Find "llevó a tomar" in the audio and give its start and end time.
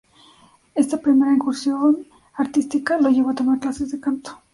3.11-3.59